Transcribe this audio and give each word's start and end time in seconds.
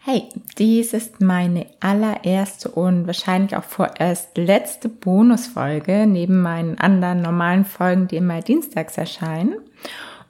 Hey, 0.00 0.28
dies 0.56 0.94
ist 0.94 1.20
meine 1.20 1.66
allererste 1.80 2.70
und 2.70 3.06
wahrscheinlich 3.06 3.56
auch 3.56 3.64
vorerst 3.64 4.38
letzte 4.38 4.88
Bonusfolge 4.88 6.06
neben 6.06 6.40
meinen 6.40 6.78
anderen 6.78 7.20
normalen 7.20 7.64
Folgen, 7.64 8.08
die 8.08 8.16
immer 8.16 8.40
dienstags 8.40 8.96
erscheinen. 8.96 9.56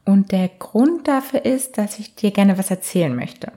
Und 0.04 0.33
der 0.33 0.49
Grund 0.49 1.07
dafür 1.07 1.45
ist, 1.45 1.77
dass 1.77 1.99
ich 1.99 2.15
dir 2.15 2.31
gerne 2.31 2.57
was 2.57 2.71
erzählen 2.71 3.15
möchte. 3.15 3.53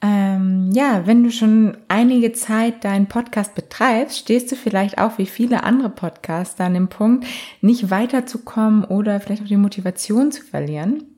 Ähm, 0.00 0.70
ja, 0.72 1.06
wenn 1.06 1.22
du 1.22 1.30
schon 1.30 1.76
einige 1.88 2.32
Zeit 2.32 2.84
deinen 2.84 3.06
Podcast 3.06 3.54
betreibst, 3.54 4.18
stehst 4.18 4.50
du 4.50 4.56
vielleicht 4.56 4.98
auch 4.98 5.18
wie 5.18 5.26
viele 5.26 5.64
andere 5.64 5.90
Podcaster 5.90 6.64
an 6.64 6.74
dem 6.74 6.88
Punkt, 6.88 7.26
nicht 7.60 7.90
weiterzukommen 7.90 8.84
oder 8.84 9.20
vielleicht 9.20 9.42
auch 9.42 9.48
die 9.48 9.56
Motivation 9.56 10.32
zu 10.32 10.42
verlieren. 10.42 11.11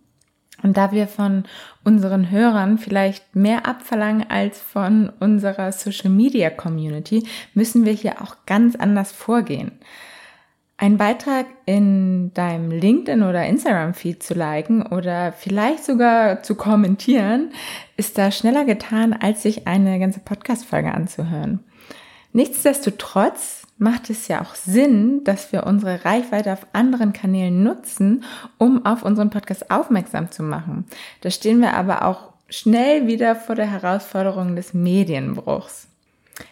Und 0.65 0.79
da 0.79 0.93
wir 0.93 1.07
von 1.09 1.45
unseren 1.85 2.31
Hörern 2.31 2.79
vielleicht 2.79 3.37
mehr 3.37 3.67
abverlangen 3.67 4.31
als 4.31 4.59
von 4.59 5.13
unserer 5.21 5.71
Social 5.73 6.09
Media 6.09 6.49
Community, 6.49 7.27
müssen 7.53 7.85
wir 7.85 7.93
hier 7.93 8.23
auch 8.23 8.35
ganz 8.47 8.75
anders 8.75 9.13
vorgehen. 9.13 9.73
Ein 10.79 10.97
Beitrag 10.97 11.45
in 11.67 12.33
deinem 12.33 12.71
LinkedIn 12.71 13.23
oder 13.23 13.45
Instagram 13.45 13.93
Feed 13.93 14.23
zu 14.23 14.33
liken 14.33 14.87
oder 14.87 15.33
vielleicht 15.33 15.85
sogar 15.85 16.43
zu 16.43 16.55
kommentieren, 16.55 17.51
ist 17.99 18.17
da 18.17 18.31
schneller 18.31 18.65
getan, 18.65 19.13
als 19.13 19.43
sich 19.43 19.67
eine 19.67 19.99
ganze 19.99 20.21
Podcast 20.21 20.65
Folge 20.65 20.95
anzuhören. 20.95 21.61
Nichtsdestotrotz 22.33 23.64
macht 23.79 24.11
es 24.11 24.29
ja 24.29 24.41
auch 24.41 24.55
Sinn, 24.55 25.25
dass 25.25 25.53
wir 25.53 25.65
unsere 25.65 26.05
Reichweite 26.05 26.53
auf 26.53 26.67
anderen 26.73 27.13
Kanälen 27.13 27.63
nutzen, 27.63 28.25
um 28.59 28.87
auf 28.87 29.03
unseren 29.03 29.31
Podcast 29.31 29.71
aufmerksam 29.71 30.31
zu 30.31 30.43
machen. 30.43 30.87
Da 31.23 31.31
stehen 31.31 31.61
wir 31.61 31.75
aber 31.75 32.05
auch 32.05 32.33
schnell 32.49 33.07
wieder 33.07 33.35
vor 33.35 33.55
der 33.55 33.71
Herausforderung 33.71 34.55
des 34.57 34.75
Medienbruchs. 34.75 35.89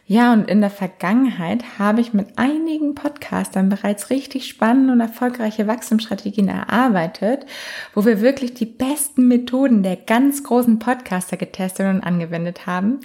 Ja, 0.06 0.32
und 0.32 0.48
in 0.48 0.60
der 0.60 0.70
Vergangenheit 0.70 1.78
habe 1.78 2.00
ich 2.00 2.12
mit 2.12 2.38
einigen 2.38 2.94
Podcastern 2.94 3.68
bereits 3.68 4.10
richtig 4.10 4.46
spannende 4.46 4.92
und 4.92 5.00
erfolgreiche 5.00 5.66
Wachstumsstrategien 5.66 6.48
erarbeitet, 6.48 7.46
wo 7.94 8.04
wir 8.04 8.20
wirklich 8.20 8.54
die 8.54 8.66
besten 8.66 9.26
Methoden 9.26 9.82
der 9.82 9.96
ganz 9.96 10.44
großen 10.44 10.78
Podcaster 10.78 11.36
getestet 11.36 11.86
und 11.86 12.00
angewendet 12.00 12.66
haben. 12.66 13.00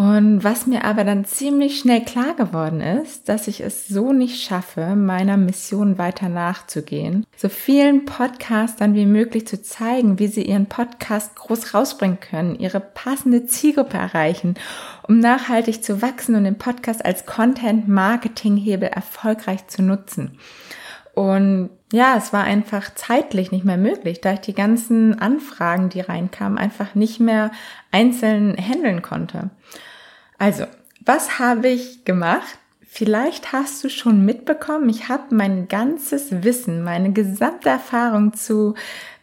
Und 0.00 0.42
was 0.44 0.66
mir 0.66 0.86
aber 0.86 1.04
dann 1.04 1.26
ziemlich 1.26 1.78
schnell 1.78 2.02
klar 2.02 2.32
geworden 2.34 2.80
ist, 2.80 3.28
dass 3.28 3.46
ich 3.48 3.60
es 3.60 3.86
so 3.86 4.14
nicht 4.14 4.42
schaffe, 4.42 4.96
meiner 4.96 5.36
Mission 5.36 5.98
weiter 5.98 6.30
nachzugehen, 6.30 7.26
so 7.36 7.50
vielen 7.50 8.06
Podcastern 8.06 8.94
wie 8.94 9.04
möglich 9.04 9.46
zu 9.46 9.60
zeigen, 9.60 10.18
wie 10.18 10.28
sie 10.28 10.44
ihren 10.44 10.70
Podcast 10.70 11.36
groß 11.36 11.74
rausbringen 11.74 12.18
können, 12.18 12.58
ihre 12.58 12.80
passende 12.80 13.44
Zielgruppe 13.44 13.98
erreichen, 13.98 14.54
um 15.06 15.18
nachhaltig 15.18 15.84
zu 15.84 16.00
wachsen 16.00 16.34
und 16.34 16.44
den 16.44 16.56
Podcast 16.56 17.04
als 17.04 17.26
Content-Marketing-Hebel 17.26 18.88
erfolgreich 18.88 19.66
zu 19.66 19.82
nutzen. 19.82 20.38
Und 21.12 21.68
ja, 21.92 22.14
es 22.16 22.32
war 22.32 22.44
einfach 22.44 22.94
zeitlich 22.94 23.52
nicht 23.52 23.66
mehr 23.66 23.76
möglich, 23.76 24.22
da 24.22 24.32
ich 24.32 24.40
die 24.40 24.54
ganzen 24.54 25.18
Anfragen, 25.18 25.90
die 25.90 26.00
reinkamen, 26.00 26.56
einfach 26.56 26.94
nicht 26.94 27.20
mehr 27.20 27.50
einzeln 27.90 28.56
handeln 28.56 29.02
konnte. 29.02 29.50
Also, 30.40 30.64
was 31.04 31.38
habe 31.38 31.68
ich 31.68 32.06
gemacht? 32.06 32.58
Vielleicht 32.80 33.52
hast 33.52 33.84
du 33.84 33.90
schon 33.90 34.24
mitbekommen, 34.24 34.88
ich 34.88 35.10
habe 35.10 35.34
mein 35.34 35.68
ganzes 35.68 36.42
Wissen, 36.42 36.82
meine 36.82 37.12
gesamte 37.12 37.68
Erfahrung 37.68 38.32
zu 38.32 38.74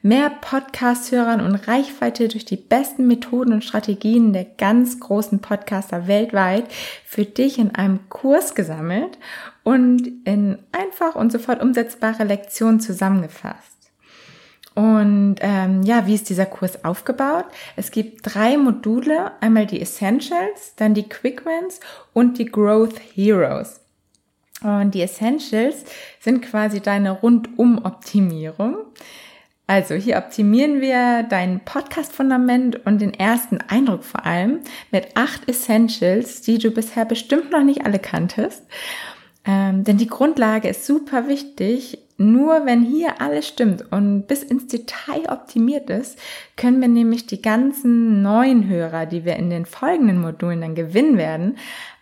mehr 0.04 0.30
Podcast-Hörern 0.30 1.42
und 1.42 1.56
Reichweite 1.68 2.28
durch 2.28 2.46
die 2.46 2.56
besten 2.56 3.08
Methoden 3.08 3.52
und 3.52 3.64
Strategien 3.64 4.32
der 4.32 4.46
ganz 4.46 5.00
großen 5.00 5.40
Podcaster 5.40 6.08
weltweit 6.08 6.72
für 7.04 7.26
dich 7.26 7.58
in 7.58 7.74
einem 7.74 8.08
Kurs 8.10 8.54
gesammelt 8.54 9.18
und 9.64 10.08
in 10.24 10.60
einfach 10.72 11.16
und 11.16 11.32
sofort 11.32 11.64
umsetzbare 11.64 12.26
Lektionen 12.26 12.80
zusammengefasst. 12.80 13.77
Und 14.78 15.38
ähm, 15.40 15.82
ja, 15.82 16.06
wie 16.06 16.14
ist 16.14 16.30
dieser 16.30 16.46
Kurs 16.46 16.86
aufgebaut? 16.86 17.46
Es 17.76 17.90
gibt 17.90 18.20
drei 18.22 18.58
Module, 18.58 19.32
einmal 19.42 19.66
die 19.66 19.82
Essentials, 19.82 20.76
dann 20.76 20.94
die 20.94 21.10
Quick 21.10 21.48
Wins 21.48 21.80
und 22.14 22.38
die 22.38 22.46
Growth 22.46 23.02
Heroes. 23.16 23.80
Und 24.62 24.94
die 24.94 25.02
Essentials 25.02 25.78
sind 26.20 26.44
quasi 26.44 26.80
deine 26.80 27.10
Rundum-Optimierung. 27.10 28.76
Also 29.66 29.96
hier 29.96 30.18
optimieren 30.18 30.80
wir 30.80 31.24
dein 31.24 31.66
Podcast-Fundament 31.66 32.86
und 32.86 33.02
den 33.02 33.16
ersten 33.16 33.58
Eindruck 33.62 34.04
vor 34.04 34.28
allem 34.28 34.60
mit 34.92 35.08
acht 35.16 35.50
Essentials, 35.50 36.42
die 36.42 36.60
du 36.60 36.70
bisher 36.70 37.06
bestimmt 37.06 37.50
noch 37.50 37.64
nicht 37.64 37.84
alle 37.84 37.98
kanntest. 37.98 38.62
Ähm, 39.44 39.84
denn 39.84 39.98
die 39.98 40.06
Grundlage 40.06 40.68
ist 40.68 40.86
super 40.86 41.28
wichtig. 41.28 41.98
Nur 42.18 42.66
wenn 42.66 42.82
hier 42.82 43.22
alles 43.22 43.48
stimmt 43.48 43.92
und 43.92 44.26
bis 44.26 44.42
ins 44.42 44.66
Detail 44.66 45.30
optimiert 45.30 45.90
ist, 45.92 46.18
können 46.56 46.82
wir 46.82 46.88
nämlich 46.88 47.28
die 47.28 47.44
ganzen 47.44 48.24
neuen 48.24 48.68
Hörer, 48.68 49.06
die 49.06 49.24
wir 49.24 49.36
in 49.36 49.52
den 49.52 49.68
folgenden 49.68 50.20
Modulen 50.20 50.62
dann 50.62 50.74
gewinnen 50.74 51.18
werden, 51.18 51.58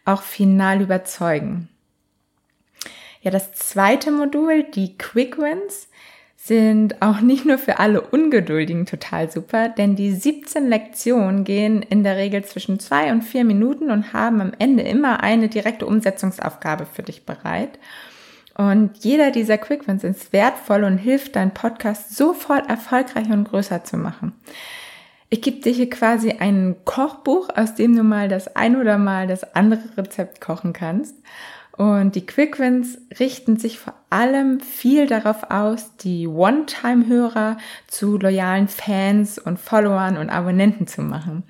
auch 0.06 0.22
final 0.22 0.82
überzeugen. 0.82 1.68
Ja, 3.22 3.32
das 3.32 3.54
zweite 3.54 4.12
Modul, 4.12 4.64
die 4.64 4.98
Quick 4.98 5.38
Wins, 5.38 5.90
sind 6.38 7.02
auch 7.02 7.22
nicht 7.22 7.44
nur 7.44 7.58
für 7.58 7.80
alle 7.80 8.02
Ungeduldigen 8.02 8.86
total 8.86 9.32
super, 9.32 9.68
denn 9.68 9.96
die 9.96 10.12
17 10.12 10.70
Lektionen 10.70 11.44
gehen 11.44 11.82
in 11.82 12.04
der 12.04 12.18
Regel 12.18 12.46
zwischen 12.46 12.80
zwei 12.80 13.12
und 13.12 13.24
vier 13.24 13.44
Minuten 13.44 13.90
und 13.90 14.14
haben 14.14 14.42
am 14.42 14.52
Ende 14.60 14.84
immer 14.84 15.24
eine 15.24 15.50
direkte 15.50 15.88
Umsetzungsaufgabe 15.88 16.86
für 16.86 17.02
dich 17.02 17.26
bereit. 17.26 17.80
Und 18.58 18.98
jeder 19.04 19.32
dieser 19.32 19.58
Quickwins 19.58 20.04
ist 20.04 20.32
wertvoll 20.32 20.84
und 20.86 20.98
hilft, 20.98 21.36
deinen 21.36 21.54
Podcast 21.54 22.16
sofort 22.16 22.70
erfolgreicher 22.70 23.34
und 23.34 23.50
größer 23.50 23.84
zu 23.84 23.98
machen. 23.98 24.34
Ich 25.30 25.42
gebe 25.42 25.60
dir 25.60 25.74
hier 25.74 25.90
quasi 25.90 26.32
ein 26.40 26.78
Kochbuch, 26.86 27.50
aus 27.54 27.76
dem 27.76 27.96
du 27.96 28.04
mal 28.04 28.30
das 28.30 28.56
ein 28.56 28.78
oder 28.78 28.98
mal 28.98 29.28
das 29.28 29.56
andere 29.56 29.82
Rezept 29.98 30.40
kochen 30.40 30.72
kannst. 30.72 31.16
Und 31.74 32.16
die 32.16 32.26
Quickwins 32.26 32.98
richten 33.20 33.58
sich 33.58 33.80
vor 33.80 33.96
allem 34.10 34.62
viel 34.62 35.08
darauf 35.08 35.52
aus, 35.52 35.98
die 35.98 36.26
One-Time-Hörer 36.26 37.58
zu 37.88 38.18
loyalen 38.18 38.70
Fans 38.70 39.38
und 39.38 39.60
Followern 39.60 40.16
und 40.16 40.30
Abonnenten 40.30 40.88
zu 40.88 41.02
machen. 41.02 41.44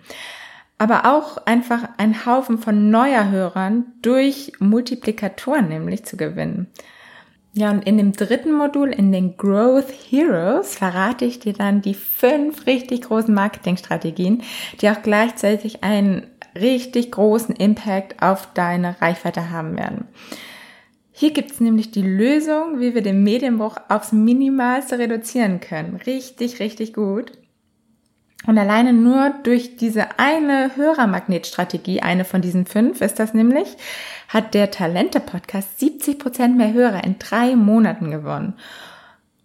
Aber 0.77 1.05
auch 1.05 1.37
einfach 1.45 1.87
einen 1.97 2.25
Haufen 2.25 2.57
von 2.57 2.89
neuer 2.89 3.29
Hörern 3.29 3.85
durch 4.01 4.53
Multiplikatoren 4.59 5.69
nämlich 5.69 6.05
zu 6.05 6.17
gewinnen. 6.17 6.67
Ja, 7.53 7.71
und 7.71 7.87
in 7.87 7.97
dem 7.97 8.11
dritten 8.11 8.51
Modul, 8.51 8.89
in 8.89 9.13
den 9.13 9.37
Growth 9.37 9.89
Heroes, 10.09 10.75
verrate 10.75 11.23
ich 11.23 11.39
dir 11.39 11.53
dann 11.53 11.81
die 11.81 11.93
fünf 11.93 12.67
richtig 12.67 13.03
großen 13.03 13.33
Marketingstrategien, 13.33 14.43
die 14.81 14.89
auch 14.89 15.01
gleichzeitig 15.01 15.81
einen 15.81 16.27
richtig 16.53 17.11
großen 17.11 17.55
Impact 17.55 18.21
auf 18.21 18.53
deine 18.53 18.99
Reichweite 18.99 19.51
haben 19.51 19.77
werden. 19.77 20.09
Hier 21.13 21.31
gibt's 21.31 21.61
nämlich 21.61 21.91
die 21.91 22.01
Lösung, 22.01 22.81
wie 22.81 22.93
wir 22.93 23.01
den 23.01 23.23
Medienbruch 23.23 23.77
aufs 23.87 24.11
Minimalste 24.11 24.99
reduzieren 24.99 25.61
können. 25.61 25.95
Richtig, 25.95 26.59
richtig 26.59 26.93
gut. 26.93 27.31
Und 28.47 28.57
alleine 28.57 28.93
nur 28.93 29.33
durch 29.43 29.77
diese 29.77 30.19
eine 30.19 30.75
Hörermagnetstrategie, 30.75 32.01
eine 32.01 32.25
von 32.25 32.41
diesen 32.41 32.65
fünf 32.65 33.01
ist 33.01 33.19
das 33.19 33.33
nämlich, 33.33 33.75
hat 34.27 34.53
der 34.53 34.71
Talente-Podcast 34.71 35.79
70 35.79 36.19
Prozent 36.19 36.57
mehr 36.57 36.73
Hörer 36.73 37.03
in 37.03 37.17
drei 37.17 37.55
Monaten 37.55 38.11
gewonnen. 38.11 38.53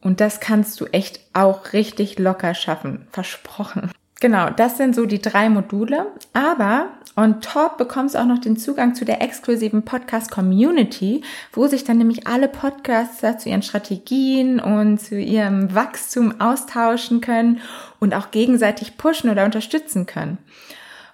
Und 0.02 0.20
das 0.20 0.40
kannst 0.40 0.80
du 0.80 0.86
echt 0.86 1.20
auch 1.32 1.72
richtig 1.72 2.18
locker 2.18 2.54
schaffen. 2.54 3.06
Versprochen. 3.10 3.90
Genau, 4.20 4.50
das 4.50 4.76
sind 4.76 4.94
so 4.94 5.06
die 5.06 5.22
drei 5.22 5.48
Module. 5.48 6.06
Aber 6.34 6.90
on 7.16 7.40
top 7.40 7.78
bekommst 7.78 8.14
du 8.14 8.18
auch 8.18 8.26
noch 8.26 8.38
den 8.38 8.58
Zugang 8.58 8.94
zu 8.94 9.06
der 9.06 9.22
exklusiven 9.22 9.82
Podcast 9.82 10.30
Community, 10.30 11.22
wo 11.52 11.66
sich 11.66 11.84
dann 11.84 11.96
nämlich 11.96 12.26
alle 12.26 12.48
Podcaster 12.48 13.38
zu 13.38 13.48
ihren 13.48 13.62
Strategien 13.62 14.60
und 14.60 14.98
zu 14.98 15.18
ihrem 15.18 15.74
Wachstum 15.74 16.38
austauschen 16.38 17.22
können 17.22 17.60
und 17.98 18.14
auch 18.14 18.30
gegenseitig 18.30 18.98
pushen 18.98 19.30
oder 19.30 19.46
unterstützen 19.46 20.04
können. 20.04 20.36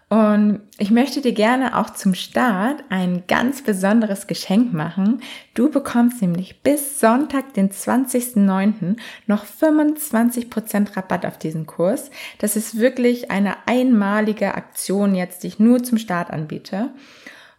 Und 0.09 0.61
ich 0.79 0.93
möchte 0.93 1.21
dir 1.21 1.33
gerne 1.33 1.77
auch 1.77 1.91
zum 1.91 2.15
Start 2.15 2.85
ein 2.91 3.25
ganz 3.27 3.63
besonderes 3.63 4.29
Geschenk 4.29 4.73
machen. 4.73 5.21
Du 5.55 5.69
bekommst 5.69 6.23
nämlich 6.23 6.63
bis 6.63 7.01
Sonntag, 7.01 7.55
den 7.55 7.71
20.09. 7.71 8.99
noch 9.27 9.45
25% 9.45 10.97
Rabatt 10.97 11.27
auf 11.27 11.39
diesen 11.39 11.67
Kurs. 11.67 12.13
Das 12.39 12.55
ist 12.55 12.79
wirklich 12.79 13.33
eine 13.33 13.57
einmalige 13.67 14.55
Aktion 14.55 15.17
jetzt, 15.17 15.43
die 15.43 15.49
ich 15.49 15.59
nur 15.59 15.83
zum 15.83 15.99
Start 15.99 16.31
anbiete. 16.31 16.91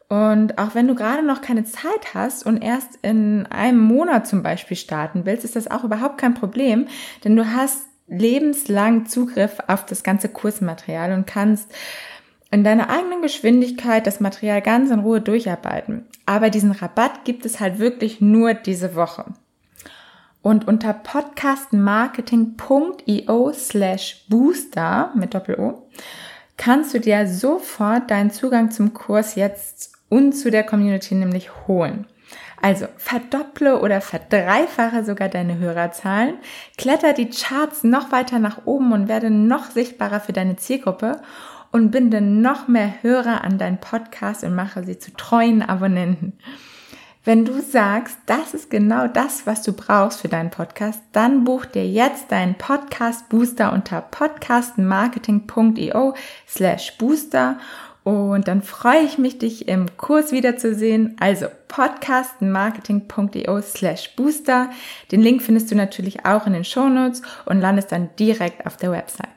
Und 0.07 0.57
auch 0.57 0.73
wenn 0.73 0.87
du 0.87 0.95
gerade 0.95 1.23
noch 1.23 1.41
keine 1.41 1.65
Zeit 1.65 2.13
hast 2.13 2.45
und 2.45 2.61
erst 2.61 2.97
in 3.01 3.45
einem 3.47 3.79
Monat 3.79 4.25
zum 4.25 4.41
Beispiel 4.41 4.77
starten 4.77 5.25
willst, 5.25 5.43
ist 5.43 5.57
das 5.57 5.69
auch 5.69 5.83
überhaupt 5.83 6.17
kein 6.17 6.33
Problem, 6.33 6.87
denn 7.25 7.35
du 7.35 7.45
hast 7.45 7.87
lebenslang 8.07 9.05
Zugriff 9.05 9.57
auf 9.67 9.85
das 9.85 10.03
ganze 10.03 10.29
Kursmaterial 10.29 11.11
und 11.11 11.27
kannst 11.27 11.69
in 12.51 12.63
deiner 12.63 12.89
eigenen 12.89 13.21
Geschwindigkeit 13.21 14.07
das 14.07 14.19
Material 14.19 14.61
ganz 14.61 14.91
in 14.91 14.99
Ruhe 14.99 15.21
durcharbeiten. 15.21 16.05
Aber 16.25 16.49
diesen 16.49 16.71
Rabatt 16.71 17.23
gibt 17.25 17.45
es 17.45 17.59
halt 17.59 17.79
wirklich 17.79 18.21
nur 18.21 18.53
diese 18.53 18.95
Woche. 18.95 19.25
Und 20.41 20.67
unter 20.67 20.93
podcastmarketing.io 20.93 23.53
slash 23.53 24.25
booster 24.29 25.11
mit 25.15 25.33
Doppel-O 25.33 25.87
kannst 26.55 26.93
du 26.93 26.99
dir 26.99 27.27
sofort 27.27 28.09
deinen 28.09 28.31
Zugang 28.31 28.71
zum 28.71 28.93
Kurs 28.93 29.35
jetzt 29.35 29.91
und 30.09 30.31
zu 30.33 30.49
der 30.49 30.63
Community 30.63 31.15
nämlich 31.15 31.67
holen. 31.67 32.07
Also 32.61 32.87
verdopple 32.97 33.81
oder 33.81 34.01
verdreifache 34.01 35.03
sogar 35.03 35.29
deine 35.29 35.59
Hörerzahlen, 35.59 36.37
kletter 36.77 37.13
die 37.13 37.29
Charts 37.29 37.83
noch 37.83 38.11
weiter 38.11 38.39
nach 38.39 38.65
oben 38.65 38.93
und 38.93 39.07
werde 39.07 39.29
noch 39.29 39.65
sichtbarer 39.65 40.19
für 40.19 40.33
deine 40.33 40.55
Zielgruppe 40.55 41.21
und 41.71 41.91
binde 41.91 42.21
noch 42.21 42.67
mehr 42.67 42.95
Hörer 43.01 43.43
an 43.43 43.57
deinen 43.57 43.79
Podcast 43.79 44.43
und 44.43 44.55
mache 44.55 44.83
sie 44.83 44.99
zu 44.99 45.13
treuen 45.13 45.61
Abonnenten. 45.61 46.33
Wenn 47.23 47.43
du 47.43 47.61
sagst, 47.61 48.19
das 48.25 48.53
ist 48.53 48.69
genau 48.69 49.07
das, 49.07 49.45
was 49.45 49.61
du 49.61 49.73
brauchst 49.73 50.21
für 50.21 50.29
deinen 50.29 50.49
Podcast, 50.49 51.01
dann 51.11 51.43
buch 51.43 51.65
dir 51.65 51.85
jetzt 51.85 52.31
deinen 52.31 52.55
Podcast 52.55 53.27
Booster 53.27 53.73
unter 53.73 53.99
podcastmarketing.io 53.99 56.13
slash 56.47 56.97
booster 56.97 57.57
und 58.07 58.47
dann 58.47 58.61
freue 58.61 59.01
ich 59.01 59.17
mich, 59.17 59.37
dich 59.37 59.67
im 59.67 59.97
Kurs 59.97 60.31
wiederzusehen. 60.31 61.17
Also 61.19 61.47
podcastmarketing.io 61.67 63.61
slash 63.61 64.15
booster. 64.15 64.69
Den 65.11 65.19
Link 65.19 65.41
findest 65.41 65.69
du 65.69 65.75
natürlich 65.75 66.25
auch 66.25 66.47
in 66.47 66.53
den 66.53 66.63
Shownotes 66.63 67.21
und 67.45 67.59
landest 67.59 67.91
dann 67.91 68.09
direkt 68.17 68.65
auf 68.65 68.77
der 68.77 68.93
Website. 68.93 69.36